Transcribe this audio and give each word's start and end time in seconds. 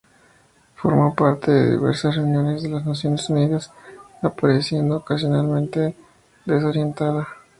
Formó 0.77 1.13
parte 1.13 1.51
de 1.51 1.77
diversas 1.77 2.15
reuniones 2.15 2.63
de 2.63 2.69
las 2.69 2.83
Naciones 2.87 3.29
Unidas, 3.29 3.71
apareciendo 4.23 4.97
ocasionalmente 4.97 5.95
desorientada. 6.43 7.27